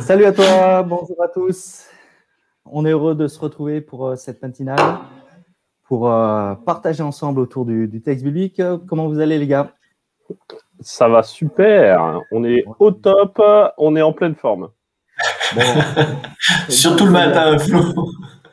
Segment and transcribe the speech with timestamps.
[0.00, 1.84] Salut à toi, bonjour à tous.
[2.64, 4.98] On est heureux de se retrouver pour euh, cette matinale,
[5.84, 8.60] pour euh, partager ensemble autour du, texte biblique.
[8.88, 9.72] Comment vous allez les gars?
[10.80, 13.40] Ça va super, on est au top,
[13.78, 14.70] on est en pleine forme.
[16.68, 17.80] Surtout le matin, Flo.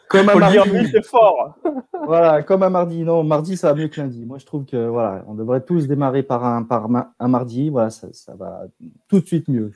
[0.09, 1.55] Comme un mardi, c'est fort.
[2.05, 3.03] voilà, comme un mardi.
[3.03, 4.23] Non, mardi, ça va mieux que lundi.
[4.25, 6.87] Moi, je trouve que voilà, on devrait tous démarrer par un, par
[7.19, 7.71] un mardi.
[7.71, 8.65] Voilà, ça, ça va
[9.07, 9.71] tout de suite mieux.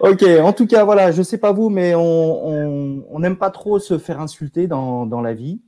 [0.00, 3.98] Ok, en tout cas, voilà, je sais pas vous, mais on n'aime pas trop se
[3.98, 5.60] faire insulter dans, dans la vie.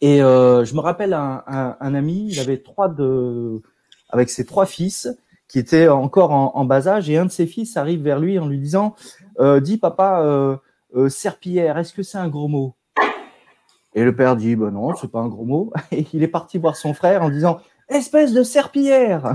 [0.00, 3.62] Et euh, je me rappelle un, un, ami, il avait trois de,
[4.10, 5.08] avec ses trois fils
[5.48, 8.46] qui étaient encore en, bas âge, et un de ses fils arrive vers lui en
[8.46, 8.94] lui disant,
[9.40, 10.56] euh, dis papa, euh,
[10.96, 12.74] euh, serpillière, est-ce que c'est un gros mot?
[13.94, 15.72] Et le père dit, ben non, c'est pas un gros mot.
[15.92, 19.32] Et il est parti voir son frère en disant, espèce de serpillière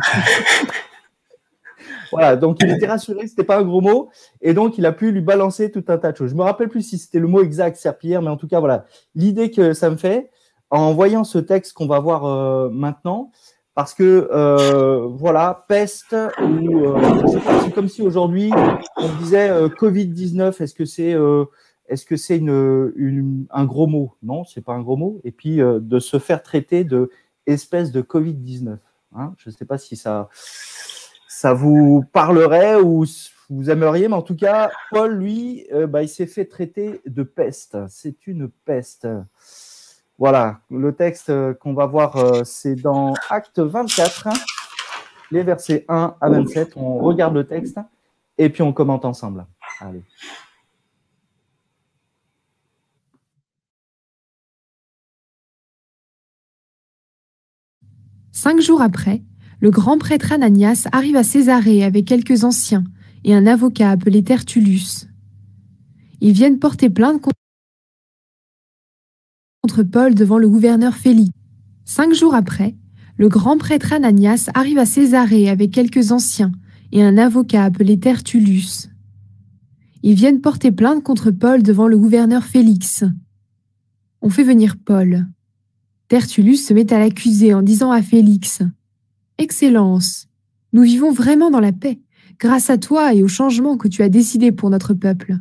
[2.12, 4.10] Voilà, donc il était rassuré, c'était pas un gros mot,
[4.42, 6.32] et donc il a pu lui balancer tout un tas de choses.
[6.32, 8.86] Je me rappelle plus si c'était le mot exact, serpillière, mais en tout cas, voilà,
[9.16, 10.30] l'idée que ça me fait,
[10.70, 13.32] en voyant ce texte qu'on va voir euh, maintenant,
[13.76, 17.28] parce que euh, voilà, peste ou euh,
[17.64, 18.52] c'est comme si aujourd'hui
[18.98, 21.16] on disait Covid-19, est-ce que c'est
[21.88, 24.16] est-ce que c'est une, un gros mot?
[24.22, 25.22] Non, c'est pas un gros mot.
[25.24, 27.10] Et puis de se faire traiter de
[27.48, 28.78] espèce de Covid-19.
[29.16, 30.30] Hein je ne sais pas si ça
[31.40, 33.06] ça vous parlerait ou
[33.50, 37.24] vous aimeriez, mais en tout cas, Paul, lui, euh, bah, il s'est fait traiter de
[37.24, 37.78] peste.
[37.88, 39.08] C'est une peste.
[40.18, 44.28] Voilà, le texte euh, qu'on va voir, euh, c'est dans Acte 24,
[45.32, 46.74] les versets 1 à 27.
[46.76, 47.80] On regarde le texte
[48.38, 49.46] et puis on commente ensemble.
[49.80, 50.04] Allez.
[58.34, 59.22] Cinq jours après,
[59.60, 62.86] le grand prêtre Ananias arrive à Césarée avec quelques anciens
[63.24, 65.08] et un avocat appelé Tertullus.
[66.22, 67.22] Ils viennent porter plainte
[69.62, 71.32] contre Paul devant le gouverneur Félix.
[71.84, 72.76] Cinq jours après,
[73.18, 76.54] le grand prêtre Ananias arrive à Césarée avec quelques anciens
[76.92, 78.88] et un avocat appelé Tertullus.
[80.04, 83.04] Ils viennent porter plainte contre Paul devant le gouverneur Félix.
[84.22, 85.28] On fait venir Paul.
[86.08, 88.62] Tertullus se met à l'accuser en disant à Félix
[89.40, 90.28] Excellence,
[90.74, 92.02] nous vivons vraiment dans la paix,
[92.40, 95.38] grâce à toi et au changement que tu as décidé pour notre peuple.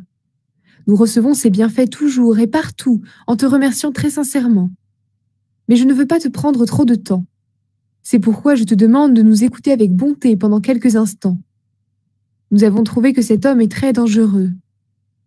[0.87, 4.71] Nous recevons ces bienfaits toujours et partout en te remerciant très sincèrement.
[5.67, 7.25] Mais je ne veux pas te prendre trop de temps.
[8.01, 11.37] C'est pourquoi je te demande de nous écouter avec bonté pendant quelques instants.
[12.51, 14.49] Nous avons trouvé que cet homme est très dangereux.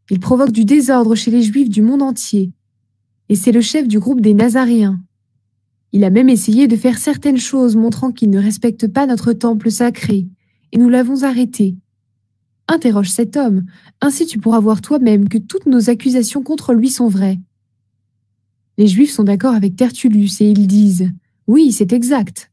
[0.08, 2.50] Il provoque du désordre chez les Juifs du monde entier.
[3.28, 4.98] Et c'est le chef du groupe des Nazaréens.
[5.92, 9.70] Il a même essayé de faire certaines choses montrant qu'il ne respecte pas notre temple
[9.70, 10.26] sacré,
[10.72, 11.76] et nous l'avons arrêté.
[12.66, 13.64] Interroge cet homme,
[14.00, 17.40] ainsi tu pourras voir toi-même que toutes nos accusations contre lui sont vraies.
[18.78, 21.10] Les Juifs sont d'accord avec Tertullus et ils disent
[21.46, 22.50] Oui, c'est exact.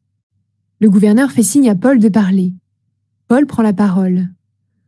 [0.81, 2.53] Le gouverneur fait signe à Paul de parler.
[3.27, 4.27] Paul prend la parole.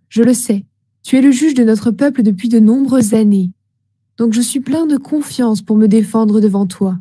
[0.10, 0.66] Je le sais,
[1.04, 3.52] tu es le juge de notre peuple depuis de nombreuses années.
[4.18, 7.00] Donc je suis plein de confiance pour me défendre devant toi.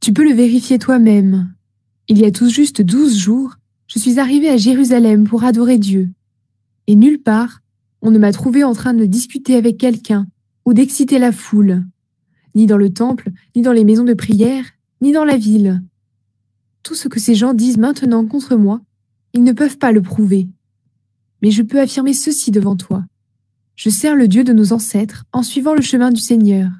[0.00, 1.54] Tu peux le vérifier toi-même.
[2.08, 3.54] Il y a tout juste douze jours,
[3.86, 6.10] je suis arrivé à Jérusalem pour adorer Dieu.
[6.86, 7.60] Et nulle part,
[8.02, 10.26] on ne m'a trouvé en train de discuter avec quelqu'un
[10.64, 11.84] ou d'exciter la foule,
[12.54, 14.64] ni dans le temple, ni dans les maisons de prière,
[15.00, 15.82] ni dans la ville.
[16.82, 18.80] Tout ce que ces gens disent maintenant contre moi,
[19.32, 20.48] ils ne peuvent pas le prouver.
[21.42, 23.04] Mais je peux affirmer ceci devant toi.
[23.74, 26.70] Je sers le Dieu de nos ancêtres en suivant le chemin du Seigneur.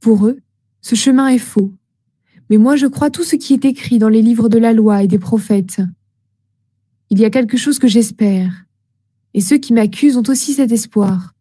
[0.00, 0.40] Pour eux,
[0.84, 1.72] ce chemin est faux
[2.50, 5.02] mais moi je crois tout ce qui est écrit dans les livres de la loi
[5.02, 5.80] et des prophètes.
[7.10, 8.64] Il y a quelque chose que j'espère,
[9.34, 11.34] et ceux qui m'accusent ont aussi cet espoir,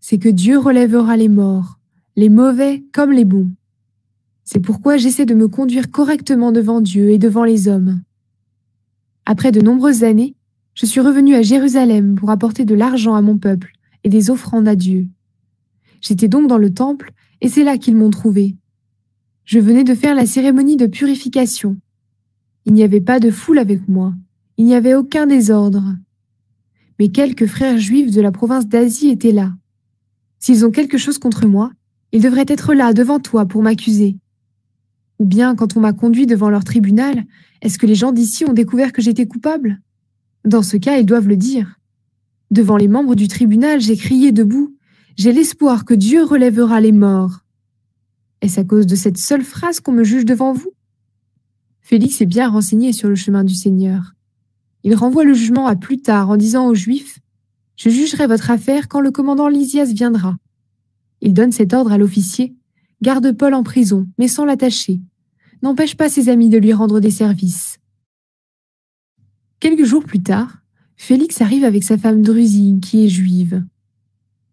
[0.00, 1.78] c'est que Dieu relèvera les morts,
[2.16, 3.50] les mauvais comme les bons.
[4.44, 8.00] C'est pourquoi j'essaie de me conduire correctement devant Dieu et devant les hommes.
[9.26, 10.34] Après de nombreuses années,
[10.74, 13.72] je suis revenu à Jérusalem pour apporter de l'argent à mon peuple
[14.04, 15.08] et des offrandes à Dieu.
[16.00, 18.56] J'étais donc dans le temple, et c'est là qu'ils m'ont trouvé.
[19.48, 21.78] Je venais de faire la cérémonie de purification.
[22.66, 24.12] Il n'y avait pas de foule avec moi.
[24.58, 25.96] Il n'y avait aucun désordre.
[26.98, 29.54] Mais quelques frères juifs de la province d'Asie étaient là.
[30.38, 31.72] S'ils ont quelque chose contre moi,
[32.12, 34.18] ils devraient être là devant toi pour m'accuser.
[35.18, 37.24] Ou bien, quand on m'a conduit devant leur tribunal,
[37.62, 39.80] est-ce que les gens d'ici ont découvert que j'étais coupable?
[40.44, 41.80] Dans ce cas, ils doivent le dire.
[42.50, 44.76] Devant les membres du tribunal, j'ai crié debout.
[45.16, 47.46] J'ai l'espoir que Dieu relèvera les morts.
[48.40, 50.72] Est-ce à cause de cette seule phrase qu'on me juge devant vous?
[51.80, 54.14] Félix est bien renseigné sur le chemin du Seigneur.
[54.84, 57.18] Il renvoie le jugement à plus tard en disant aux Juifs
[57.76, 60.36] Je jugerai votre affaire quand le commandant Lysias viendra.
[61.20, 62.54] Il donne cet ordre à l'officier.
[63.02, 65.00] Garde Paul en prison, mais sans l'attacher.
[65.62, 67.78] N'empêche pas ses amis de lui rendre des services.
[69.60, 70.58] Quelques jours plus tard,
[70.96, 73.64] Félix arrive avec sa femme Drusille, qui est juive.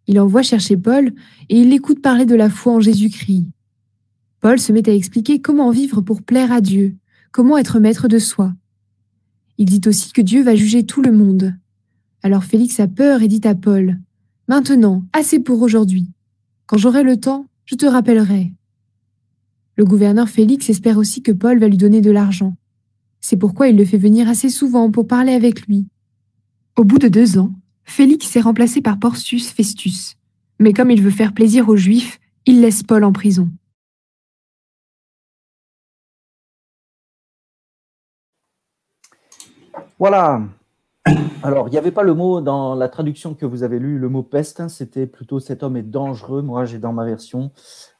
[0.07, 1.13] Il envoie chercher Paul
[1.49, 3.45] et il l'écoute parler de la foi en Jésus-Christ.
[4.41, 6.95] Paul se met à expliquer comment vivre pour plaire à Dieu,
[7.31, 8.53] comment être maître de soi.
[9.57, 11.55] Il dit aussi que Dieu va juger tout le monde.
[12.23, 13.99] Alors Félix a peur et dit à Paul,
[14.47, 16.11] Maintenant, assez pour aujourd'hui.
[16.67, 18.53] Quand j'aurai le temps, je te rappellerai.
[19.77, 22.55] Le gouverneur Félix espère aussi que Paul va lui donner de l'argent.
[23.21, 25.87] C'est pourquoi il le fait venir assez souvent pour parler avec lui.
[26.77, 27.53] Au bout de deux ans,
[27.83, 30.15] Félix est remplacé par Porcius Festus.
[30.59, 33.49] Mais comme il veut faire plaisir aux Juifs, il laisse Paul en prison.
[39.99, 40.41] Voilà.
[41.43, 44.09] Alors, il n'y avait pas le mot dans la traduction que vous avez lu, le
[44.09, 46.41] mot peste, hein, c'était plutôt cet homme est dangereux.
[46.41, 47.51] Moi, j'ai dans ma version,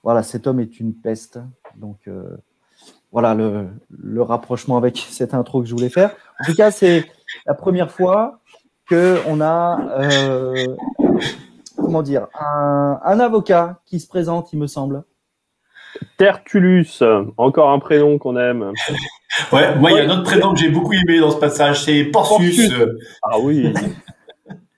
[0.04, 1.40] voilà, cet homme est une peste.
[1.76, 2.36] Donc, euh,
[3.12, 6.16] voilà le, le, rapprochement avec cette intro que je voulais faire.
[6.42, 7.06] En tout cas, c'est
[7.46, 8.40] la première fois
[8.90, 10.76] qu'on a, euh,
[11.78, 15.04] comment dire, un, un, avocat qui se présente, il me semble.
[16.18, 17.04] Tertullus,
[17.38, 18.74] encore un prénom qu'on aime.
[19.52, 21.84] Ouais, moi, il y a un autre prénom que j'ai beaucoup aimé dans ce passage,
[21.84, 22.72] c'est Porcius.
[23.22, 23.74] Ah oui.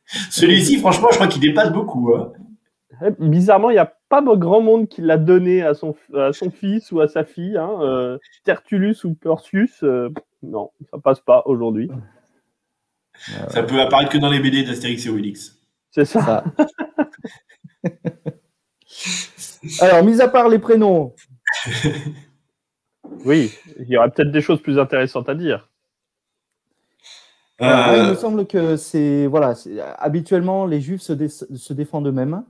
[0.32, 2.14] Celui-ci, franchement, je crois qu'il dépasse beaucoup.
[2.16, 2.32] Hein.
[3.20, 6.92] Bizarrement, il n'y a pas grand monde qui l'a donné à son, à son fils
[6.92, 7.58] ou à sa fille.
[7.58, 7.78] Hein.
[7.82, 10.10] Euh, Tertullus ou Porcius, euh,
[10.42, 11.90] non, ça passe pas aujourd'hui.
[13.50, 15.58] Ça peut apparaître que dans les BD d'Astérix et Obélix.
[15.92, 16.44] C'est ça.
[19.82, 21.14] Alors, mis à part les prénoms.
[23.26, 25.70] oui, il y aurait peut-être des choses plus intéressantes à dire.
[27.62, 29.56] Euh, il me semble que c'est voilà,
[29.98, 32.44] habituellement les Juifs se, se défendent eux-mêmes.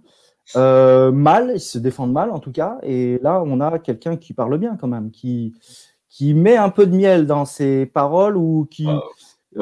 [0.55, 2.77] Euh, mal, ils se défendent mal en tout cas.
[2.83, 5.53] Et là, on a quelqu'un qui parle bien quand même, qui,
[6.09, 8.87] qui met un peu de miel dans ses paroles ou qui.
[8.87, 9.01] Ah,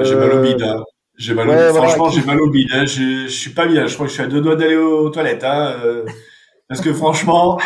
[0.03, 0.61] j'ai mal au bide.
[0.61, 0.83] Hein.
[1.17, 2.69] J'ai mal au Franchement, j'ai mal au bide.
[2.73, 2.85] Hein.
[2.85, 3.87] Je, je suis pas bien.
[3.87, 5.43] Je crois que je suis à deux doigts d'aller aux toilettes.
[5.43, 5.75] Hein.
[5.83, 6.05] Euh,
[6.67, 7.59] parce que franchement,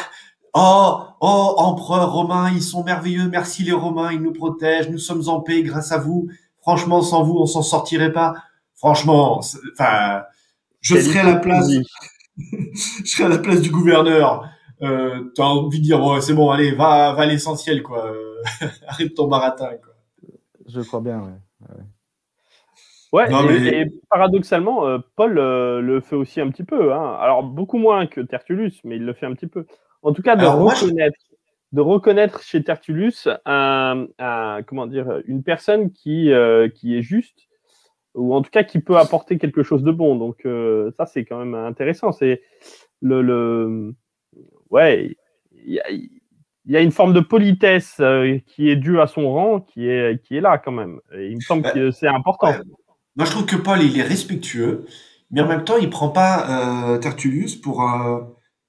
[0.54, 3.28] oh, oh, empereur romain, ils sont merveilleux.
[3.30, 4.90] Merci les Romains, ils nous protègent.
[4.90, 6.28] Nous sommes en paix grâce à vous.
[6.62, 8.36] Franchement, sans vous, on s'en sortirait pas.
[8.75, 9.42] Franchement,
[9.74, 10.24] enfin,
[10.81, 11.69] je serais à la place.
[12.38, 14.50] je serais à la place du gouverneur.
[14.81, 18.13] Euh, as envie de dire, c'est bon, allez, va, va à l'essentiel, quoi.
[18.88, 19.94] Arrête ton baratin, quoi.
[20.68, 21.68] Je crois bien, ouais.
[21.69, 21.84] ouais.
[23.12, 23.28] Ouais,
[23.74, 26.94] et, paradoxalement, euh, Paul euh, le fait aussi un petit peu.
[26.94, 27.18] Hein.
[27.19, 29.66] Alors, beaucoup moins que Tertullus, mais il le fait un petit peu.
[30.01, 31.19] En tout cas, de, reconnaître,
[31.72, 34.07] de reconnaître chez Tertullus un,
[34.68, 37.48] comment dire, une personne qui, euh, qui est juste,
[38.16, 40.16] ou en tout cas qui peut apporter quelque chose de bon.
[40.16, 40.48] Donc,
[40.98, 42.12] ça, c'est quand même intéressant.
[42.12, 42.42] C'est
[43.01, 43.94] le, le.
[44.69, 45.16] Ouais,
[45.51, 45.92] il y a,
[46.66, 48.01] y a une forme de politesse
[48.48, 51.00] qui est due à son rang, qui est, qui est là quand même.
[51.13, 52.54] Et il me semble que c'est important.
[53.16, 54.86] Moi, je trouve que Paul, il est respectueux,
[55.31, 57.84] mais en même temps, il prend pas euh, Tertullus pour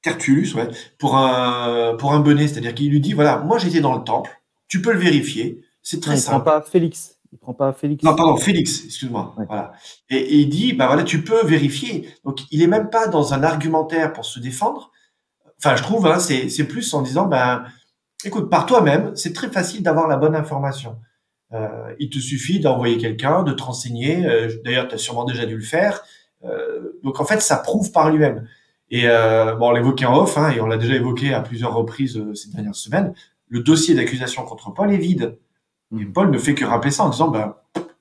[0.02, 0.68] Tertullus, ouais,
[0.98, 4.30] pour un pour un bonnet, c'est-à-dire qu'il lui dit voilà, moi j'étais dans le temple,
[4.66, 6.38] tu peux le vérifier, c'est très simple.
[6.38, 7.16] Il prend pas Félix.
[7.32, 8.02] Il prend pas Félix.
[8.02, 9.34] Non, pardon, Félix, excuse-moi.
[9.46, 9.72] Voilà.
[10.08, 12.08] Et, il dit, bah voilà, tu peux vérifier.
[12.24, 14.90] Donc, il est même pas dans un argumentaire pour se défendre.
[15.58, 17.64] Enfin, je trouve, hein, c'est, c'est plus en disant, ben,
[18.24, 20.96] écoute, par toi-même, c'est très facile d'avoir la bonne information.
[21.52, 24.26] Euh, il te suffit d'envoyer quelqu'un, de te renseigner.
[24.26, 26.02] Euh, D'ailleurs, tu as sûrement déjà dû le faire.
[26.44, 28.46] Euh, donc en fait, ça prouve par lui-même.
[28.90, 31.74] Et euh, bon, on l'évoquait en off, hein, et on l'a déjà évoqué à plusieurs
[31.74, 33.14] reprises euh, ces dernières semaines.
[33.48, 35.38] Le dossier d'accusation contre Paul est vide.
[35.92, 36.12] Et mm.
[36.12, 37.54] Paul ne fait que rappeler ça en disant, ben,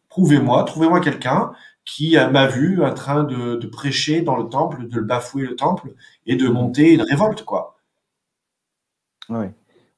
[0.09, 1.51] prouvez-moi, trouvez-moi quelqu'un
[1.85, 5.55] qui m'a vu en train de, de, prêcher dans le temple, de le bafouer le
[5.55, 5.93] temple
[6.27, 7.77] et de monter une révolte, quoi.
[9.29, 9.45] Oui.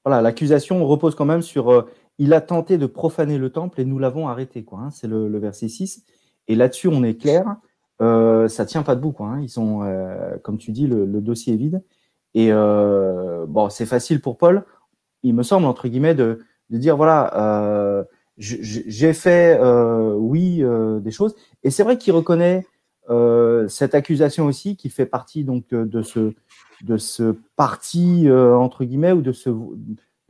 [0.05, 1.86] Voilà, l'accusation repose quand même sur
[2.21, 4.63] il a tenté de profaner le temple et nous l'avons arrêté.
[4.63, 4.91] Quoi, hein.
[4.91, 6.03] c'est le, verset 6.
[6.48, 7.55] Et là-dessus, on est clair,
[8.01, 9.12] euh, ça tient pas debout.
[9.12, 9.41] Quoi, hein.
[9.41, 11.84] Ils sont, euh, comme tu dis, le, dossier est vide.
[12.34, 14.65] Et euh, bon, c'est facile pour Paul,
[15.24, 16.39] il me semble, entre guillemets, de,
[16.70, 18.03] dire voilà, euh,
[18.38, 19.60] j'ai fait,
[20.15, 20.63] oui,
[21.01, 21.36] des choses.
[21.63, 22.65] Et c'est vrai qu'il reconnaît
[23.67, 26.34] cette accusation aussi, qui fait partie donc de ce,
[26.84, 29.50] de ce parti, entre guillemets, ou de ce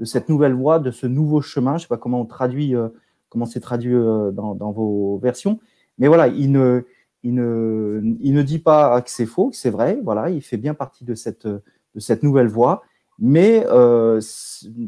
[0.02, 1.78] de cette nouvelle voie, de ce nouveau chemin.
[1.78, 2.90] Je sais pas comment on traduit, euh,
[3.30, 5.60] comment c'est traduit euh, dans, vos versions,
[6.00, 6.86] mais voilà, il ne,
[7.24, 10.00] il ne, dit pas que c'est faux, que c'est vrai.
[10.04, 12.84] Voilà, il fait bien partie de cette, nouvelle voie.
[13.20, 14.20] Mais euh,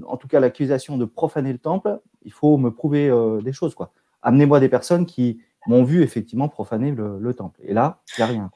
[0.08, 3.12] en tout cas, l'accusation de profaner le temple, il faut me prouver
[3.44, 3.76] des choses.
[4.24, 7.60] Amenez-moi des personnes qui m'ont vu effectivement profaner le, temple.
[7.64, 8.52] Et là, il n'y a rien.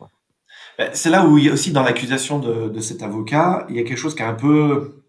[0.77, 3.79] Ben, c'est là où il y a aussi dans l'accusation de, cet avocat, il y
[3.79, 5.05] a quelque chose qui est un peu euh,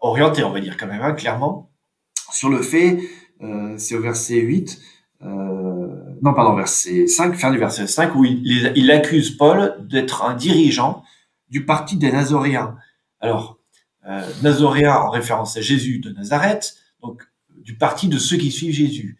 [0.00, 1.70] orienté, on va dire quand même, hein, clairement,
[2.32, 2.98] sur le fait,
[3.42, 4.80] euh, c'est au verset 8, euh,
[5.24, 10.34] non pardon, verset 5, fin du verset 5, où il, il accuse Paul d'être un
[10.34, 11.02] dirigeant
[11.48, 12.76] du parti des Nazoréens.
[13.20, 13.58] Alors,
[14.06, 17.22] euh, Nazoréens en référence à Jésus de Nazareth, donc
[17.56, 19.18] du parti de ceux qui suivent Jésus.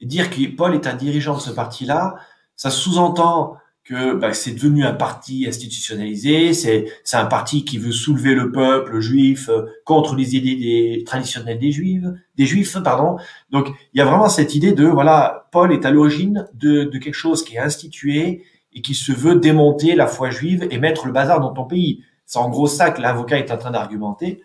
[0.00, 2.16] Et dire que Paul est un dirigeant de ce parti-là,
[2.54, 3.56] ça sous-entend
[3.86, 8.98] que bah, c'est devenu un parti institutionnalisé, c'est un parti qui veut soulever le peuple
[9.00, 12.02] juif euh, contre les idées des, traditionnelles des juifs,
[12.36, 13.16] des juifs pardon.
[13.50, 16.98] Donc il y a vraiment cette idée de voilà, Paul est à l'origine de, de
[16.98, 21.06] quelque chose qui est institué et qui se veut démonter la foi juive et mettre
[21.06, 22.02] le bazar dans ton pays.
[22.26, 24.42] C'est en gros ça que l'avocat est en train d'argumenter.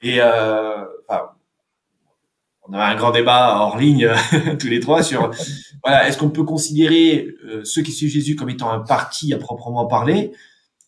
[0.00, 1.30] Et euh, enfin,
[2.68, 4.10] on avait un grand débat hors ligne
[4.58, 5.30] tous les trois sur
[5.82, 9.38] voilà, est-ce qu'on peut considérer euh, ceux qui suivent Jésus comme étant un parti à
[9.38, 10.32] proprement parler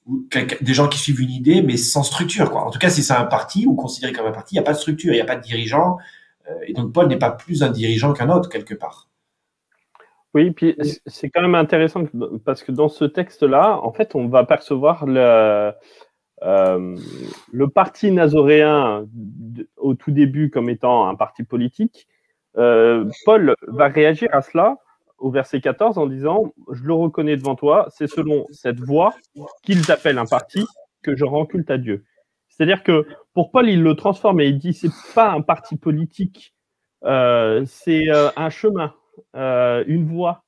[0.06, 0.26] ou
[0.60, 2.64] des gens qui suivent une idée mais sans structure quoi.
[2.64, 4.64] En tout cas, si c'est un parti ou considéré comme un parti, il n'y a
[4.64, 5.98] pas de structure, il n'y a pas de dirigeant
[6.48, 9.08] euh, et donc Paul n'est pas plus un dirigeant qu'un autre quelque part.
[10.34, 12.04] Oui, puis c'est quand même intéressant
[12.44, 15.72] parce que dans ce texte-là, en fait, on va percevoir le,
[16.42, 16.96] euh,
[17.50, 19.06] le parti nazoréen
[19.76, 22.06] au tout début comme étant un parti politique,
[22.58, 24.76] euh, Paul va réagir à cela
[25.18, 29.14] au verset 14 en disant Je le reconnais devant toi, c'est selon cette voie
[29.62, 30.64] qu'ils appellent un parti
[31.02, 32.04] que je rends culte à Dieu.
[32.48, 36.54] C'est-à-dire que pour Paul, il le transforme et il dit c'est pas un parti politique,
[37.04, 38.94] euh, c'est un chemin,
[39.34, 40.42] une voie.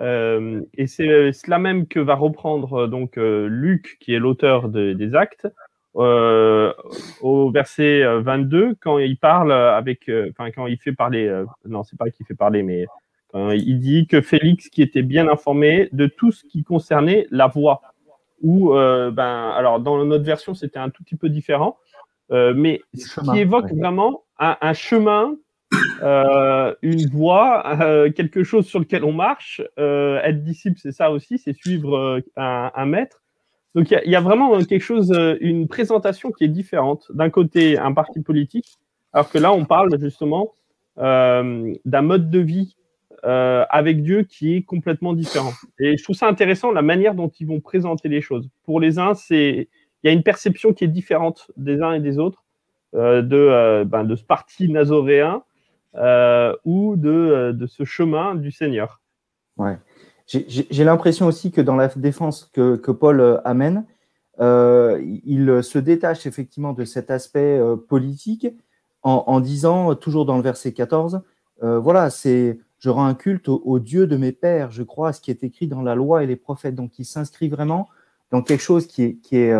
[0.00, 4.68] Euh, et c'est euh, cela même que va reprendre euh, donc Luc, qui est l'auteur
[4.68, 5.48] des Actes,
[5.94, 12.08] au verset 22, quand il parle avec, enfin quand il fait parler, non c'est pas
[12.10, 12.86] qu'il fait parler, mais
[13.34, 17.80] il dit que Félix, qui était bien informé de tout ce qui concernait la voie,
[18.42, 21.78] ou ben alors dans notre version c'était un tout petit peu différent,
[22.30, 25.34] mais ce qui évoque vraiment un chemin
[26.02, 29.62] euh, une voie, euh, quelque chose sur lequel on marche.
[29.78, 33.22] Euh, être disciple, c'est ça aussi, c'est suivre un, maître.
[33.74, 37.10] Donc il y, a vraiment quelque chose, une présentation qui est différente.
[37.12, 38.78] D'un côté, un parti politique,
[39.12, 40.54] alors que là, on parle justement
[40.96, 42.76] d'un mode de vie
[43.22, 45.52] avec Dieu qui est complètement différent.
[45.78, 48.48] Et je trouve ça intéressant la manière dont ils vont présenter les choses.
[48.64, 49.68] Pour les uns, c'est
[50.02, 52.44] il y a une perception qui est différente des uns et des autres
[52.94, 55.42] de, ben, de ce parti nazoréen
[55.94, 59.00] euh, ou de, euh, de, ce chemin du Seigneur.
[59.56, 59.78] Ouais.
[60.28, 63.86] J'ai l'impression aussi que dans la défense que, que Paul euh, amène,
[64.40, 68.46] euh, il se détache effectivement de cet aspect politique
[69.02, 71.22] en, disant, toujours dans le verset 14,
[71.62, 75.12] euh, voilà, c'est je rends un culte au, Dieu de mes pères, je crois à
[75.14, 76.74] ce qui est écrit dans la loi et les prophètes.
[76.74, 77.88] Donc il s'inscrit vraiment
[78.30, 79.56] dans quelque chose qui est, qui est,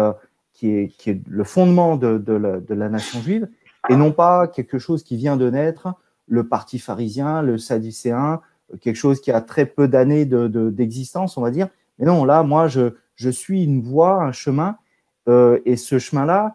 [0.53, 3.49] qui est, qui est le fondement de la nation juive
[3.89, 5.95] et non pas quelque chose qui vient de naître
[6.29, 8.41] le parti pharisien, le sadducéen,
[8.81, 11.69] quelque chose qui a très peu d'années d'existence, on va dire.
[11.99, 14.77] Mais non, là, moi, je, je suis une voie, un chemin,
[15.29, 16.55] euh, et ce chemin-là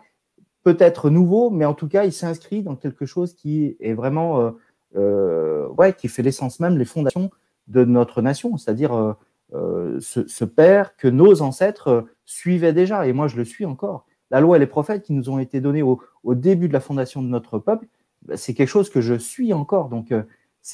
[0.64, 4.40] peut être nouveau, mais en tout cas, il s'inscrit dans quelque chose qui est vraiment,
[4.40, 4.52] euh,
[4.96, 7.30] euh, ouais, qui fait l'essence même, les fondations
[7.68, 9.16] de notre nation, c'est-à-dire
[9.52, 14.06] ce, père que nos ancêtres suivaient déjà, et moi, je le suis encore.
[14.32, 16.80] La loi et les prophètes qui nous ont été donnés au, au début de la
[16.80, 17.88] fondation de notre peuple,
[18.36, 19.90] c'est quelque chose que je suis encore.
[19.90, 20.24] Donc, euh,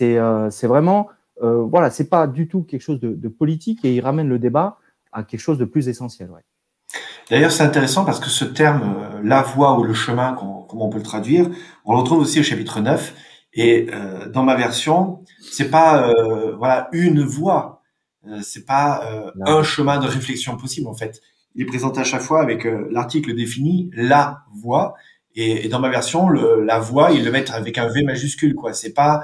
[0.01, 1.09] euh, c'est vraiment,
[1.41, 4.77] euh, voilà, c'est pas du tout quelque chose de, politique et il ramène le débat
[5.11, 6.29] à quelque chose de plus essentiel.
[6.29, 6.41] Ouais.
[7.29, 10.97] D'ailleurs, c'est intéressant parce que ce terme, la voie ou le chemin, comment on peut
[10.97, 11.49] le traduire,
[11.85, 13.15] on le retrouve aussi au chapitre 9.
[13.53, 13.87] Et
[14.31, 16.13] dans ma version, c'est pas
[16.57, 17.81] voilà une voie,
[18.41, 21.21] c'est pas un chemin de réflexion possible en fait.
[21.55, 24.95] Il est présenté à chaque fois avec l'article défini la voie
[25.35, 28.73] et, dans ma version, le, la voix, ils le mettent avec un V majuscule, quoi.
[28.73, 29.23] C'est pas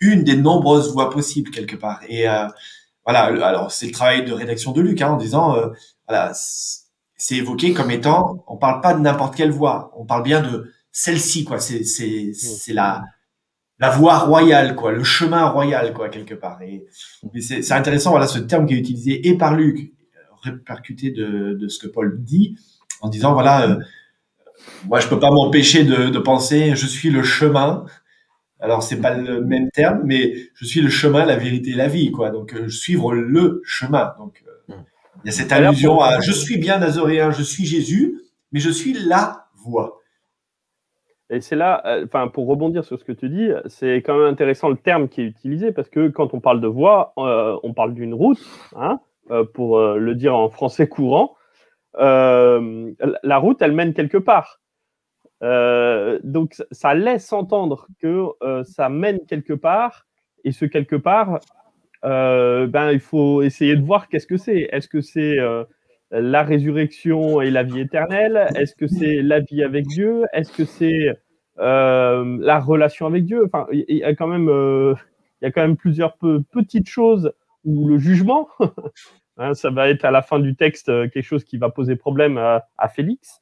[0.00, 2.00] une des nombreuses voix possibles quelque part.
[2.08, 2.46] Et euh,
[3.04, 3.24] voilà.
[3.46, 5.68] Alors c'est le travail de rédaction de Luc, hein, en disant, euh,
[6.08, 10.40] voilà, c'est évoqué comme étant, on parle pas de n'importe quelle voix, on parle bien
[10.40, 11.60] de celle-ci, quoi.
[11.60, 13.02] C'est c'est c'est la
[13.78, 16.62] la voie royale, quoi, le chemin royal, quoi, quelque part.
[16.62, 16.86] Et,
[17.40, 19.92] c'est intéressant, voilà, ce terme qui est utilisé et par Luc,
[20.42, 22.56] répercuté de, de ce que Paul dit,
[23.00, 23.76] en disant, voilà, euh,
[24.86, 27.84] moi, je peux pas m'empêcher de, de, penser, je suis le chemin.
[28.60, 32.10] Alors, c'est pas le même terme, mais je suis le chemin, la vérité, la vie,
[32.12, 32.30] quoi.
[32.30, 34.14] Donc, euh, suivre le chemin.
[34.18, 34.74] Donc, euh,
[35.24, 38.20] il y a cette allusion à, je suis bien nazoréen, je suis Jésus,
[38.52, 40.00] mais je suis la voie.
[41.30, 44.28] Et c'est là, euh, enfin, pour rebondir sur ce que tu dis, c'est quand même
[44.28, 47.94] intéressant le terme qui est utilisé parce que quand on parle de voie, on parle
[47.94, 48.44] d'une route,
[48.76, 49.00] hein,
[49.54, 51.34] pour le dire en français courant,
[51.94, 54.60] la route, elle mène quelque part.
[55.42, 58.28] donc, ça laisse entendre que
[58.64, 60.06] ça mène quelque part,
[60.44, 61.40] et ce quelque part,
[62.02, 64.68] ben, il faut essayer de voir qu'est-ce que c'est.
[64.72, 65.38] Est-ce que c'est
[66.12, 68.48] la résurrection et la vie éternelle?
[68.54, 70.24] Est-ce que c'est la vie avec Dieu?
[70.32, 71.16] Est-ce que c'est
[71.58, 73.44] euh, la relation avec Dieu?
[73.46, 74.94] Enfin, il y, a quand même, euh,
[75.40, 77.32] il y a quand même plusieurs petites choses
[77.64, 78.48] où le jugement,
[79.42, 81.96] hein, ça va être à la fin du texte euh, quelque chose qui va poser
[81.96, 83.40] problème à, Félix.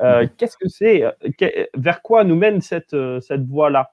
[0.00, 0.28] Mhm.
[0.36, 1.02] Qu'est-ce que c'est
[1.74, 3.90] Vers quoi nous mène cette, cette voie-là?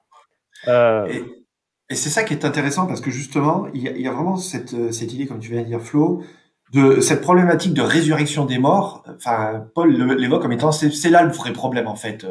[0.68, 5.12] Et, c'est ça qui est intéressant parce que justement, il y a, vraiment cette, cette
[5.12, 6.22] idée, comme tu viens de dire, Flo,
[6.72, 11.30] de cette problématique de résurrection des morts, enfin, Paul l'évoque comme étant c'est là le
[11.30, 12.26] vrai problème en fait.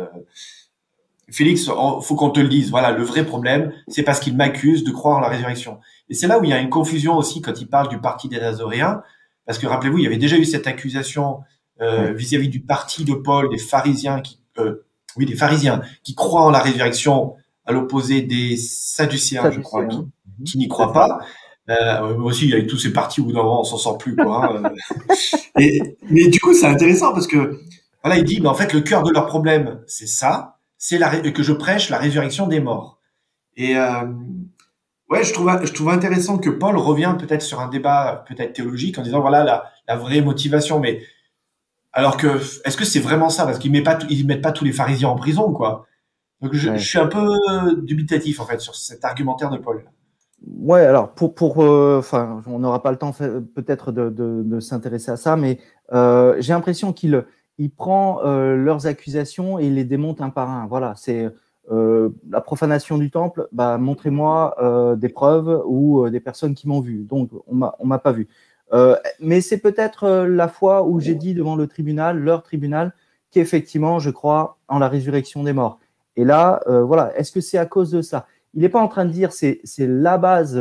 [1.32, 2.70] Félix, faut qu'on te le dise.
[2.70, 5.80] Voilà, le vrai problème, c'est parce qu'il m'accuse de croire en la résurrection.
[6.10, 8.30] Et c'est là où il y a une confusion aussi quand il parle du parti
[8.30, 9.02] des Nazoréens,
[9.46, 11.40] parce que rappelez-vous, il y avait déjà eu cette accusation
[11.82, 14.86] euh, vis-à-vis du parti de Paul, des pharisiens qui, euh,
[15.18, 19.98] oui, des pharisiens qui croient en la résurrection, à l'opposé des sadducéens, je crois, qui,
[20.46, 21.20] qui n'y croient pas.
[21.70, 24.16] Euh, moi aussi, il y a eu tous ces partis où on s'en sort plus,
[24.16, 24.46] quoi.
[24.46, 24.72] Hein.
[25.60, 27.60] et, mais du coup, c'est intéressant parce que
[28.04, 30.55] voilà, il dit, mais en fait, le cœur de leur problème, c'est ça,
[30.88, 33.00] c'est la que je prêche la résurrection des morts.
[33.58, 34.06] Et euh,
[35.10, 39.00] ouais, je trouve, je trouve intéressant que Paul revient peut-être sur un débat peut-être théologique
[39.00, 41.02] en disant voilà la, la vraie motivation, mais
[41.92, 42.28] alors que
[42.66, 43.46] est-ce que c'est vraiment ça?
[43.46, 45.88] Parce qu'ils mettent pas, ils mettent pas tous les pharisiens en prison, quoi.
[46.42, 47.26] Donc je, je suis un peu
[47.82, 49.90] dubitatif en fait sur cet argumentaire de Paul.
[50.46, 54.60] Ouais, alors pour, pour euh, enfin, on n'aura pas le temps peut-être de, de, de
[54.60, 55.58] s'intéresser à ça, mais
[55.94, 57.26] euh, j'ai l'impression qu'il
[57.58, 60.68] il prend euh, leurs accusations et il les démonte un par un.
[60.68, 61.30] Voilà, c'est
[61.72, 63.48] euh, la profanation du temple.
[63.52, 67.04] Bah, montrez-moi euh, des preuves ou des personnes qui m'ont vu.
[67.04, 68.28] Donc, on m'a, pas vu.
[69.20, 72.94] mais c'est peut-être la fois où j'ai dit devant le tribunal, leur tribunal,
[73.32, 75.80] qu'effectivement, je crois en la résurrection des morts.
[76.18, 78.28] Et là, voilà, est-ce que c'est à cause de ça?
[78.54, 80.60] Il n'est pas en train de dire c'est la base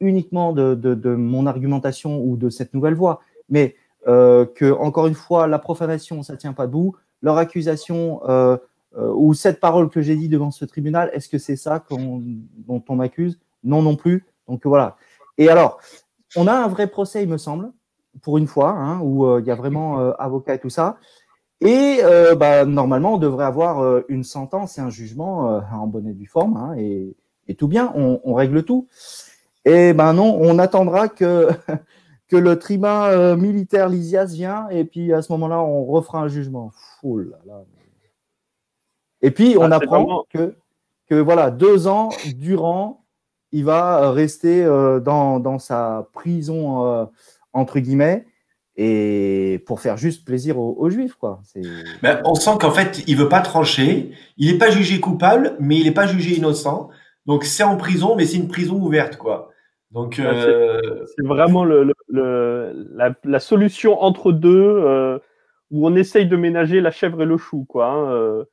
[0.00, 5.14] uniquement de, de, mon argumentation ou de cette nouvelle voie, mais euh, que encore une
[5.14, 8.56] fois la profanation ça tient pas debout, leur accusation euh,
[8.96, 12.84] euh, ou cette parole que j'ai dit devant ce tribunal, est-ce que c'est ça dont
[12.88, 14.24] on m'accuse Non non plus.
[14.48, 14.96] Donc voilà.
[15.38, 15.80] Et alors
[16.36, 17.72] on a un vrai procès il me semble
[18.22, 20.98] pour une fois hein, où il y a vraiment avocat et tout ça.
[21.60, 22.00] Et
[22.36, 26.56] bah, normalement, on devrait avoir une sentence et un jugement en bonne et due forme.
[26.56, 27.16] Hein, et,
[27.48, 28.88] et tout bien, on, règle tout.
[29.64, 31.48] Et ben non, on attendra que,
[32.34, 36.26] que le tribun euh, militaire Lysias vient et puis à ce moment-là, on refera un
[36.26, 36.72] jugement.
[39.22, 40.56] Et puis, on ah, apprend que,
[41.08, 43.04] que voilà, deux ans durant,
[43.52, 47.04] il va rester euh, dans, dans, sa prison, euh,
[47.52, 48.26] entre guillemets,
[48.76, 51.14] et pour faire juste plaisir aux, juifs.
[51.14, 51.40] Quoi.
[52.02, 55.76] Ben, on sent qu'en fait, il veut pas trancher, il n'est pas jugé coupable, mais
[55.76, 56.88] il n'est pas jugé innocent.
[57.26, 59.52] Donc c'est en prison, mais c'est une prison ouverte, quoi.
[59.94, 61.06] Donc euh...
[61.16, 65.18] c'est vraiment le, la, solution entre deux euh,
[65.70, 67.86] où on essaye de ménager la chèvre et le chou, quoi.
[67.86, 68.44] Hein, euh.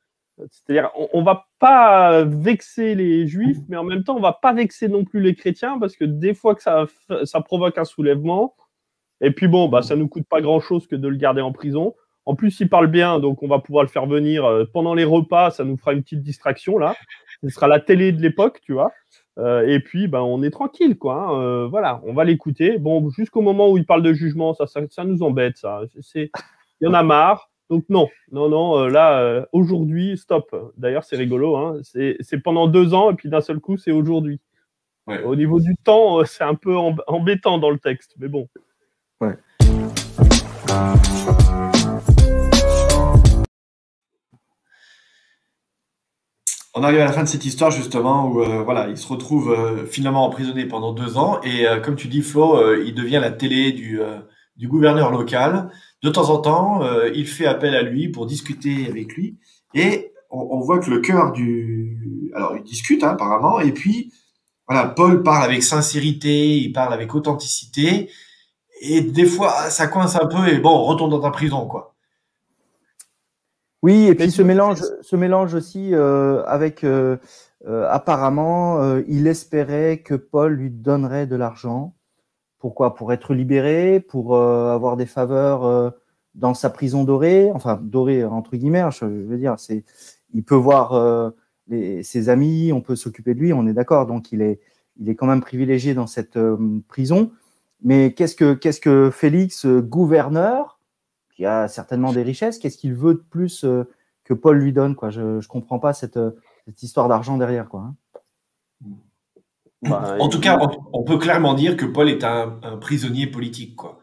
[0.50, 4.52] C'est-à-dire, on, on, va pas vexer les juifs, mais en même temps, on va pas
[4.52, 6.86] vexer non plus les chrétiens parce que des fois que ça,
[7.24, 8.56] ça provoque un soulèvement,
[9.20, 11.94] et puis bon, bah ça nous coûte pas grand-chose que de le garder en prison.
[12.24, 15.04] En plus, il parle bien, donc on va pouvoir le faire venir euh, pendant les
[15.04, 15.50] repas.
[15.50, 16.94] Ça nous fera une petite distraction là
[17.42, 18.92] ce sera la télé de l'époque, tu vois.
[19.38, 21.14] Euh, et puis, ben, on est tranquille, quoi.
[21.14, 21.40] Hein.
[21.40, 22.78] Euh, voilà, on va l'écouter.
[22.78, 25.82] Bon, jusqu'au moment où il parle de jugement, ça, ça, nous embête, ça.
[26.00, 26.30] C'est,
[26.80, 27.50] il y en a marre.
[27.70, 28.78] Donc non, non, non.
[28.78, 30.54] Euh, là, aujourd'hui, stop.
[30.76, 31.56] D'ailleurs, c'est rigolo.
[31.56, 31.80] Hein.
[31.82, 34.40] C'est, pendant deux ans et puis d'un seul coup, c'est aujourd'hui.
[35.24, 38.48] Au niveau du temps, c'est un peu embêtant dans le texte, mais bon.
[39.20, 39.36] Ouais.
[46.74, 49.52] On arrive à la fin de cette histoire justement où euh, voilà, il se retrouve
[49.52, 53.30] euh, finalement emprisonné pendant deux ans et euh, comme tu dis Flo, il devient la
[53.30, 54.00] télé du,
[54.56, 55.70] du gouverneur local.
[56.02, 56.80] De temps en temps,
[57.14, 59.38] il fait appel à lui pour discuter avec lui
[59.74, 64.12] et on, voit que le cœur du, alors il discute hein, apparemment et puis
[64.66, 68.10] voilà, Paul parle avec sincérité, il parle avec authenticité
[68.80, 71.91] et des fois ça coince un peu et bon, on retourne dans ta prison quoi.
[73.82, 77.16] Oui, et puis ce mélange, ce mélange aussi euh, avec euh,
[77.66, 81.94] euh, apparemment, il espérait que Paul lui donnerait de l'argent.
[82.60, 82.94] Pourquoi?
[82.94, 85.92] Pour être libéré, pour avoir des faveurs
[86.36, 88.80] dans sa prison dorée, enfin dorée entre guillemets.
[88.80, 89.84] Hein, je veux dire, c'est,
[90.32, 91.32] il peut voir
[91.68, 94.06] ses amis, on peut s'occuper de lui, on est d'accord.
[94.06, 94.60] Donc il est,
[95.00, 96.38] il est quand même privilégié dans cette
[96.86, 97.32] prison.
[97.82, 100.78] mais qu'est-ce que, qu'est-ce que Félix, gouverneur,
[101.34, 103.64] qui a certainement des richesses, qu'est-ce qu'il veut de plus
[104.24, 105.10] que Paul lui donne quoi?
[105.10, 106.18] Je ne comprends pas cette,
[106.66, 107.68] cette histoire d'argent derrière.
[107.68, 108.88] Quoi, hein.
[109.82, 110.58] bah, en tout cas,
[110.92, 113.76] on, peut clairement dire que Paul est un, prisonnier politique.
[113.76, 114.00] Quoi.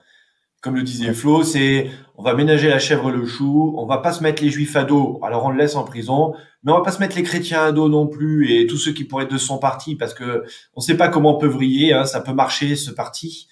[0.61, 4.11] Comme le disait Flo, c'est on va ménager la chèvre le chou, on va pas
[4.11, 6.81] se mettre les juifs à dos, alors on le laisse en prison, mais on va
[6.81, 9.31] pas se mettre les chrétiens à dos non plus et tous ceux qui pourraient être
[9.31, 12.33] de son parti parce que on sait pas comment on peut vriller, hein, ça peut
[12.33, 13.47] marcher ce parti,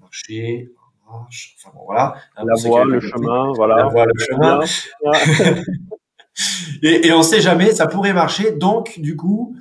[0.00, 0.72] marcher,
[1.08, 2.16] enfin bon voilà.
[2.36, 3.76] La voie, le chemin, voilà.
[3.76, 4.60] La voie, le chemin.
[6.82, 8.52] et, et on sait jamais, ça pourrait marcher.
[8.52, 9.56] Donc, du coup,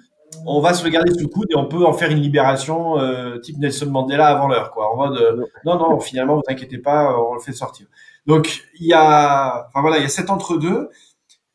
[0.46, 3.00] on va se le garder sous le coude et on peut en faire une libération
[3.00, 4.92] euh, type Nelson Mandela avant l'heure, quoi.
[4.92, 7.88] En mode, euh, non, non, finalement, vous inquiétez pas, on le fait sortir.
[8.26, 10.90] Donc, il y a, enfin voilà, il y a cet entre-deux.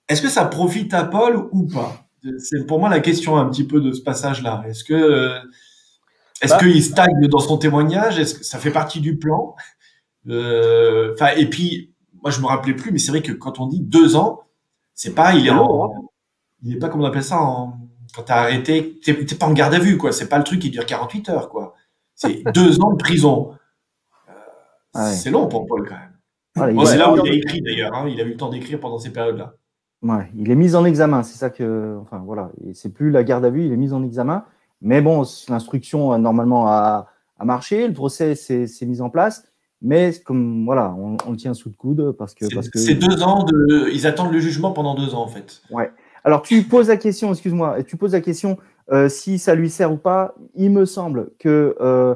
[0.08, 2.04] Est-ce que ça profite à Paul ou pas?
[2.38, 4.62] C'est pour moi la question un petit peu de ce passage-là.
[4.66, 5.38] Est-ce que,
[6.42, 6.58] est-ce bah.
[6.58, 8.18] qu'il stagne dans son témoignage?
[8.18, 9.54] Est-ce que ça fait partie du plan?
[9.54, 9.79] euh,
[10.26, 13.80] Enfin, et puis, moi, je me rappelais plus, mais c'est vrai que quand on dit
[13.80, 14.42] deux ans,
[14.94, 16.10] c'est pas, il est en,
[16.62, 17.78] il est pas, comment on appelle ça, en,
[18.14, 20.12] quand t'as arrêté, t'es pas en garde à vue, quoi.
[20.12, 21.74] C'est pas le truc qui dure 48 heures, quoi.
[22.14, 23.54] C'est deux ans de prison.
[24.96, 26.84] Euh, c'est long pour Paul, quand même.
[26.86, 27.94] c'est là où il a écrit, d'ailleurs.
[27.94, 28.08] Hein.
[28.08, 29.54] Il a eu le temps d'écrire pendant ces périodes-là.
[30.02, 33.44] Ouais, il est mis en examen, c'est ça que, enfin voilà, c'est plus la garde
[33.44, 34.46] à vue, il est mis en examen.
[34.80, 39.49] Mais bon, l'instruction normalement a, a, marché, le procès s'est mis en place.
[39.82, 43.22] Mais comme voilà, on, le tient sous le coude parce que parce que c'est deux
[43.22, 45.62] ans de, ils attendent le jugement pendant deux ans en fait.
[45.70, 45.90] Ouais.
[46.22, 48.58] Alors tu poses la question, excuse-moi, tu poses la question
[48.92, 50.34] euh, si ça lui sert ou pas.
[50.54, 52.14] Il me semble que euh,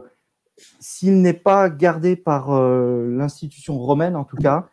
[0.78, 4.68] s'il n'est pas gardé par euh, l'institution romaine, en tout cas,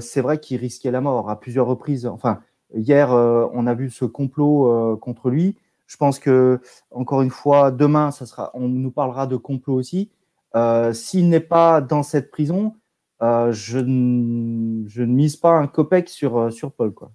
[0.00, 2.06] c'est vrai qu'il risquait la mort à plusieurs reprises.
[2.06, 2.40] Enfin,
[2.74, 5.56] hier, on a vu ce complot contre lui.
[5.88, 6.60] Je pense que
[6.92, 10.10] encore une fois, demain, ça sera, on nous parlera de complot aussi.
[10.54, 12.74] Euh, s'il n'est pas dans cette prison,
[13.22, 16.92] euh, je, ne mise pas un copec sur, euh, sur Paul.
[16.92, 17.10] Quoi.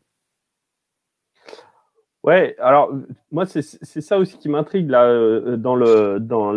[2.23, 2.91] Ouais, alors
[3.31, 3.61] moi, c'est
[4.01, 6.51] ça aussi qui m'intrigue dans, le, dans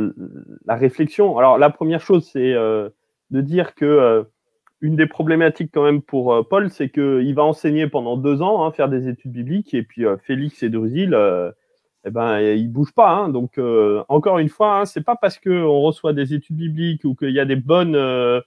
[0.64, 1.38] la réflexion.
[1.38, 4.26] Alors, la première chose, c'est de dire que
[4.80, 8.72] une des problématiques quand même pour Paul, c'est qu'il va enseigner pendant deux ans, hein,
[8.72, 11.16] faire des études bibliques, et puis Félix et Drusille,
[12.04, 13.10] eh ben, il bouge pas.
[13.10, 13.28] Hein.
[13.28, 17.14] Donc, euh, encore une fois, hein, c'est pas parce qu'on reçoit des études bibliques ou
[17.14, 18.40] qu'il y a des bonnes, euh,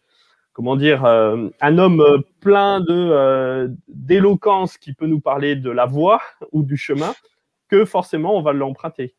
[0.53, 2.03] comment dire, euh, un homme
[2.39, 2.83] plein
[3.87, 7.13] d'éloquence qui peut nous parler de la voie ou du chemin
[7.69, 9.15] que forcément on va l'emprunter.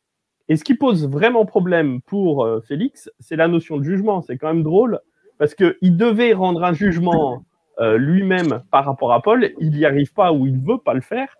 [0.48, 4.20] Et ce qui pose vraiment problème pour Félix, c'est la notion de jugement.
[4.20, 5.00] C'est quand même drôle
[5.38, 7.44] parce qu'il devait rendre un jugement
[7.80, 9.52] lui-même par rapport à Paul.
[9.58, 11.34] Il n'y arrive pas ou il veut pas le faire.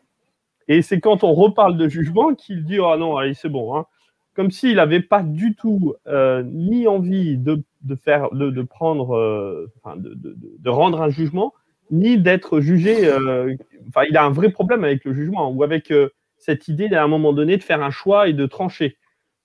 [0.69, 3.77] Et c'est quand on reparle de jugement qu'il dit Ah non, allez, c'est bon.
[3.77, 3.87] Hein.
[4.35, 9.17] Comme s'il n'avait pas du tout euh, ni envie de, de faire, de, de prendre,
[9.17, 11.55] euh, de, de, rendre un jugement,
[11.91, 13.07] ni d'être jugé.
[13.07, 13.55] Euh,
[13.89, 17.05] enfin, il a un vrai problème avec le jugement ou avec euh, cette idée à
[17.05, 18.97] un moment donné de faire un choix et de trancher.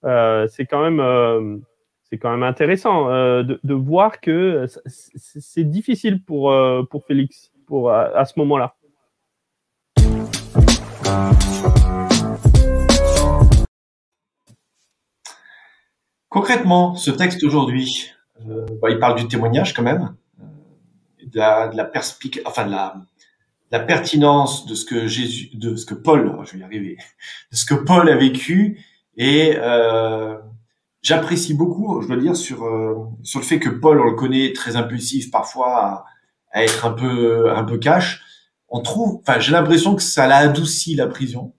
[0.04, 1.62] C'est quand même,
[2.04, 6.56] c'est quand même intéressant de, de, voir que c'est difficile pour
[6.90, 8.76] pour Félix pour à ce moment-là.
[16.30, 18.12] Concrètement, ce texte aujourd'hui,
[18.48, 20.46] euh, bah, il parle du témoignage quand même, euh,
[21.26, 21.72] de la,
[22.46, 26.60] enfin de la, pertinence de ce que Jésus, de ce que Paul, oh, je vais
[26.60, 26.98] y arriver,
[27.52, 28.80] de ce que Paul a vécu,
[29.18, 30.38] et euh,
[31.02, 32.60] j'apprécie beaucoup, je dois dire, sur
[33.24, 36.06] sur le fait que Paul, on le connaît très impulsif parfois, à,
[36.52, 38.24] à être un peu un peu cash.
[38.70, 41.54] On trouve, enfin, j'ai l'impression que ça l'a adouci la prison.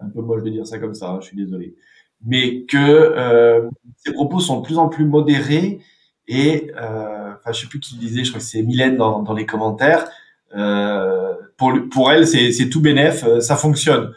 [0.00, 1.76] Un peu moche de dire ça comme ça, hein, je suis désolé
[2.24, 5.80] mais que euh, ses propos sont de plus en plus modérés
[6.26, 9.32] et euh, enfin je sais plus qui le disait, je crois que c'est Mylène dans,
[9.34, 10.08] les commentaires.
[10.56, 14.12] Euh, pour pour elle c'est c'est tout bénéf, euh, ça fonctionne.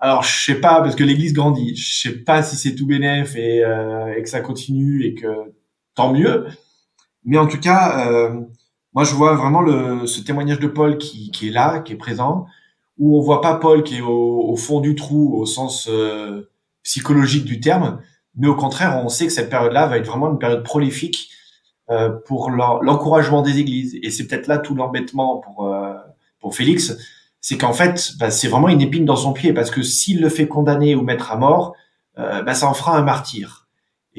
[0.00, 3.34] Alors je sais pas parce que l'Église grandit, je sais pas si c'est tout bénéf
[3.36, 5.26] et, euh, et que ça continue et que
[5.94, 6.46] tant mieux.
[7.24, 8.40] Mais en tout cas, euh,
[8.98, 11.96] moi je vois vraiment le, ce témoignage de Paul qui, qui est là, qui est
[11.96, 12.46] présent,
[12.98, 16.50] où on voit pas Paul qui est au, au fond du trou au sens euh,
[16.82, 18.00] psychologique du terme,
[18.34, 21.30] mais au contraire, on sait que cette période-là va être vraiment une période prolifique
[21.90, 23.96] euh, pour l'encouragement des églises.
[24.02, 25.94] Et c'est peut-être là tout l'embêtement pour euh,
[26.40, 26.96] pour Félix,
[27.40, 30.28] c'est qu'en fait, bah, c'est vraiment une épine dans son pied parce que s'il le
[30.28, 31.76] fait condamner ou mettre à mort,
[32.18, 33.67] euh, bah, ça en fera un martyr.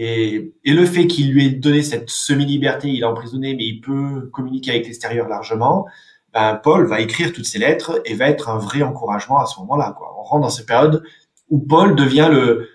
[0.02, 3.82] Et, et le fait qu'il lui ait donné cette semi-liberté, il est emprisonné, mais il
[3.82, 5.88] peut communiquer avec l'extérieur largement.
[6.34, 9.60] Bah, Paul va écrire toutes ces lettres et va être un vrai encouragement à ce
[9.60, 9.94] moment-là.
[9.98, 10.16] Quoi.
[10.18, 11.04] On rentre dans cette période
[11.50, 12.70] où Paul devient le,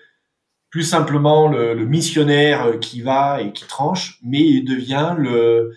[0.69, 5.71] plus simplement le, missionnaire qui va et qui tranche, mais il devient le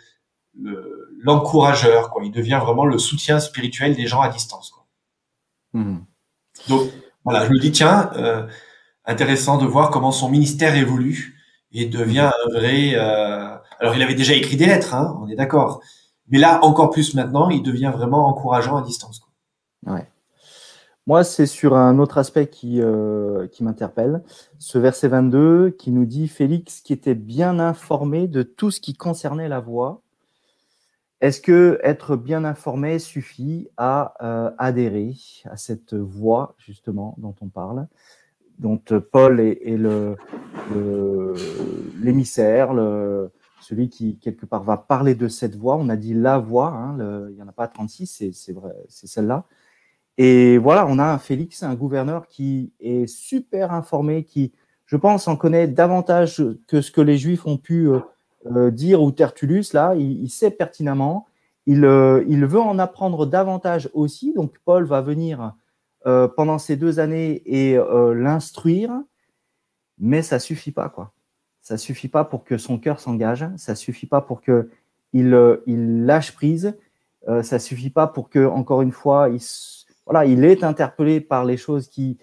[1.20, 2.24] l'encourageur, quoi.
[2.24, 4.86] Il devient vraiment le soutien spirituel des gens à distance, quoi.
[5.72, 6.00] Hmm.
[6.68, 6.90] Donc
[7.24, 8.46] voilà, je me dis tiens, euh,
[9.04, 11.37] intéressant de voir comment son ministère évolue
[11.72, 12.94] et devient un vrai.
[12.94, 15.80] Euh, alors il avait déjà écrit des lettres, hein, on est d'accord,
[16.28, 19.22] mais là encore plus maintenant, il devient vraiment encourageant à distance.
[21.08, 24.22] Moi, c'est sur un autre aspect qui, euh, m'interpelle.
[24.58, 28.92] Ce verset 22 qui nous dit Félix qui était bien informé de tout ce qui
[28.92, 30.02] concernait la voix.
[31.22, 37.48] Est-ce que être bien informé suffit à euh, adhérer à cette voix justement dont on
[37.48, 37.88] parle,
[38.58, 38.80] dont
[39.12, 39.78] Paul est,
[42.00, 42.70] l'émissaire,
[43.60, 45.76] celui qui quelque part va parler de cette voix.
[45.76, 46.96] On a dit la voix, hein,
[47.28, 49.44] il n'y en a pas 36, c'est vrai, c'est celle-là.
[50.18, 54.52] Et voilà, on a un Félix, un gouverneur qui est super informé, qui,
[54.84, 58.00] je pense, en connaît davantage que ce que les Juifs ont pu euh,
[58.46, 61.26] euh, dire, ou Tertullus, là, il, sait pertinemment.
[61.68, 64.32] Euh, il, veut en apprendre davantage aussi.
[64.34, 65.54] Donc, Paul va venir
[66.36, 67.76] pendant ces deux années et
[68.14, 68.90] l'instruire,
[69.98, 71.12] mais ça suffit pas, quoi.
[71.60, 73.46] Ça suffit pas pour que son cœur s'engage.
[73.56, 74.70] Ça suffit pas pour que
[75.12, 76.76] il, il lâche prise.
[77.42, 79.40] ça suffit pas pour que, encore une fois, il
[80.08, 82.16] voilà, il est interpellé par les choses qui,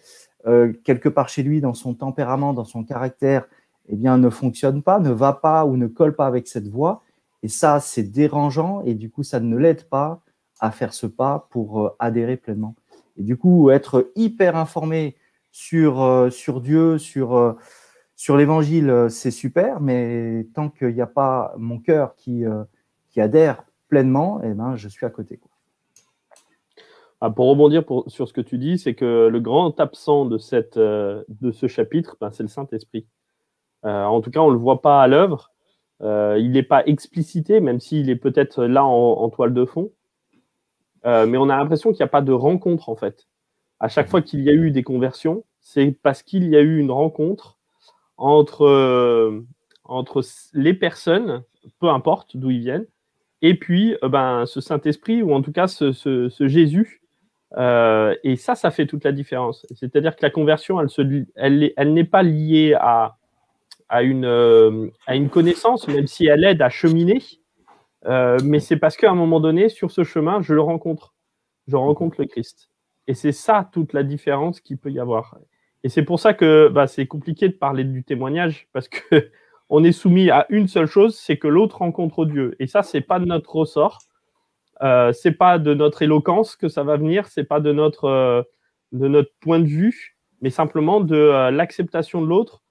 [0.47, 3.45] euh, quelque part chez lui, dans son tempérament, dans son caractère,
[3.87, 7.03] eh bien, ne fonctionnent pas, ne va pas ou ne colle pas avec cette voie.
[7.43, 10.21] Et ça, c'est dérangeant et du coup, ça ne l'aide pas
[10.59, 12.73] à faire ce pas pour euh, adhérer pleinement.
[13.17, 15.15] Et du coup, être hyper informé
[15.51, 17.55] sur, euh, sur Dieu, sur,
[18.15, 22.43] sur l'évangile, c'est super, mais tant qu'il n'y a pas mon cœur qui,
[23.09, 25.39] qui adhère pleinement, eh ben, je suis à côté.
[27.21, 30.77] Ah, pour rebondir sur ce que tu dis, c'est que le grand absent de, cette,
[30.77, 33.07] euh, de ce chapitre, ben, c'est le Saint-Esprit.
[33.85, 35.51] Euh, en tout cas, on ne le voit pas à l'œuvre.
[36.01, 39.91] Euh, il n'est pas explicité, même s'il est peut-être là en, toile de fond.
[41.05, 43.27] Mais on a l'impression qu'il n'y a pas de rencontre, en fait.
[43.79, 46.79] À chaque fois qu'il y a eu des conversions, c'est parce qu'il y a eu
[46.79, 47.57] une rencontre
[48.17, 49.43] entre,
[49.83, 50.21] entre
[50.53, 51.43] les personnes,
[51.79, 52.85] peu importe d'où ils viennent,
[53.41, 57.01] et puis ben, ce Saint-Esprit, ou en tout cas ce, Jésus
[57.57, 59.65] euh, et ça, ça fait toute la différence.
[59.75, 63.17] C'est-à-dire que la conversion, elle, elle, elle n'est pas liée à,
[63.87, 67.21] à, une, euh, à une connaissance, même si elle aide à cheminer.
[68.05, 71.13] Euh, mais c'est parce qu'à un moment donné, sur ce chemin, je le rencontre.
[71.67, 72.69] Je rencontre le Christ.
[73.07, 75.37] Et c'est ça toute la différence qu'il peut y avoir.
[75.83, 78.99] Et c'est pour ça que bah, c'est compliqué de parler du témoignage, parce que
[79.69, 82.55] on est soumis à une seule chose, c'est que l'autre rencontre Dieu.
[82.59, 83.99] Et ça, c'est pas de notre ressort.
[84.83, 88.43] Euh, c'est pas de notre éloquence que ça va venir, c'est pas de notre, euh,
[88.91, 92.61] de notre point de vue, mais simplement de euh, l'acceptation de l'autre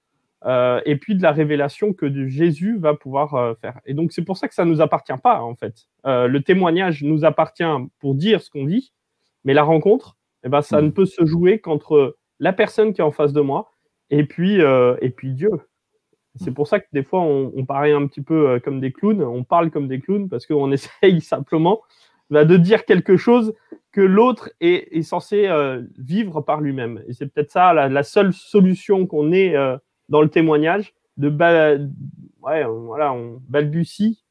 [0.45, 3.79] et puis de la révélation que Jésus va pouvoir faire.
[3.85, 5.87] Et donc c'est pour ça que ça nous appartient pas en fait.
[6.05, 7.63] le témoignage nous appartient
[7.99, 8.93] pour dire ce qu'on vit,
[9.43, 10.85] mais la rencontre, eh ben, ça mm.
[10.85, 13.71] ne peut se jouer qu'entre la personne qui est en face de moi
[14.11, 15.49] et puis, et puis Dieu.
[16.37, 19.23] C'est pour ça que des fois, on, paraît un petit peu euh, comme des clowns,
[19.23, 21.81] on parle comme des clowns parce qu'on essaye simplement
[22.29, 23.53] bah, de dire quelque chose
[23.91, 27.01] que l'autre est, censé euh, vivre par lui-même.
[27.07, 29.77] Et c'est peut-être ça la, seule solution qu'on ait euh,
[30.09, 31.29] dans le témoignage, de
[32.43, 34.23] on, balbutie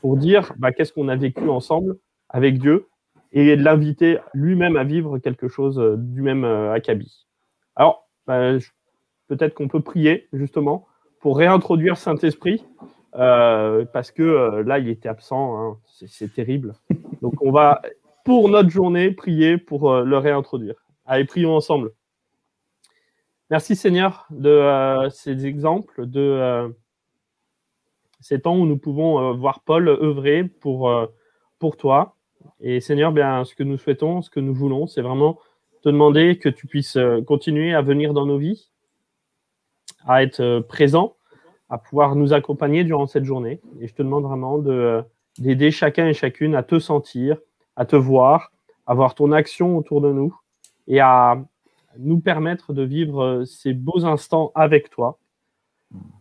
[0.00, 1.96] pour dire bah, qu'est-ce qu'on a vécu ensemble
[2.28, 2.88] avec Dieu
[3.32, 7.26] et de l'inviter lui-même à vivre quelque chose du même acabit.
[7.76, 8.58] Alors, bah,
[9.28, 10.86] peut-être qu'on peut prier justement
[11.20, 12.64] pour réintroduire Saint-Esprit,
[13.14, 15.56] euh, parce que euh, là, il était absent.
[15.56, 15.78] Hein.
[15.86, 16.74] c'est terrible.
[17.22, 17.80] Donc, on va,
[18.24, 20.74] pour notre journée, prier pour euh, le réintroduire.
[21.06, 21.92] Allez, prions ensemble.
[23.52, 26.74] Merci Seigneur de ces exemples, de
[28.18, 30.90] ces temps où nous pouvons voir Paul œuvrer pour,
[31.76, 32.16] toi.
[32.60, 35.38] Et Seigneur, bien, ce que nous souhaitons, ce que nous voulons, c'est vraiment
[35.82, 38.70] te demander que tu puisses continuer à venir dans nos vies,
[40.06, 41.16] à être euh, présent,
[41.68, 43.60] à pouvoir nous accompagner durant cette journée.
[43.80, 45.04] Et je te demande vraiment de,
[45.36, 47.36] d'aider chacun et chacune à te sentir,
[47.76, 48.50] à te voir,
[48.86, 50.34] à voir ton action autour de nous
[50.86, 51.44] et à
[51.98, 55.18] nous permettre de vivre euh, ces beaux instants avec toi.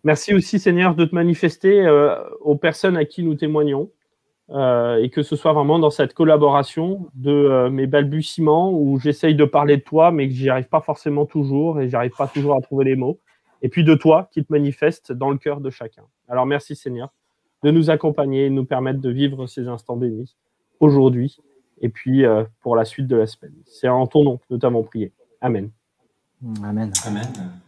[0.04, 3.90] Merci aussi, Seigneur, de te manifester euh, aux personnes à qui nous témoignons
[4.54, 9.78] et que ce soit vraiment dans cette collaboration de mes balbutiements où j'essaye de parler
[9.78, 12.84] de toi, mais que j'y arrive pas forcément toujours et j'arrive pas toujours à trouver
[12.84, 13.18] les mots
[13.62, 16.04] et puis de toi qui te manifeste dans le cœur de chacun.
[16.28, 17.14] Alors merci Seigneur
[17.64, 20.36] de nous accompagner et nous permettre de vivre ces instants bénis
[20.80, 21.38] aujourd'hui
[21.80, 23.54] et puis euh, pour la suite de la semaine.
[23.66, 25.12] C'est en ton nom que nous t'avons prié.
[25.42, 25.74] Amen.
[26.64, 26.94] Amen.
[27.06, 27.62] Amen.